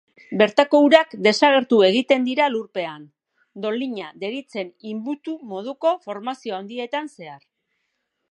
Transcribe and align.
Bertako 0.41 0.77
urak 0.85 1.11
desagertu 1.25 1.81
egiten 1.87 2.23
dira 2.29 2.47
lurpean, 2.53 3.03
dolina 3.65 4.09
deritzen 4.23 4.73
inbutu 4.95 5.37
moduko 5.53 5.93
formazio 6.07 6.57
handietan 6.61 7.13
zehar. 7.17 7.41